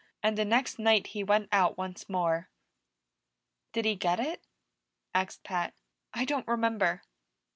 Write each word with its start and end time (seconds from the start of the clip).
And 0.23 0.35
the 0.35 0.45
next 0.45 0.79
night 0.79 1.05
he 1.13 1.23
went 1.23 1.47
out 1.51 1.77
once 1.77 2.09
more." 2.09 2.49
"Did 3.71 3.85
he 3.85 3.93
get 3.93 4.19
it?" 4.19 4.41
asked 5.13 5.43
Pat. 5.43 5.75
"I 6.11 6.25
don't 6.25 6.47
remember." 6.47 7.03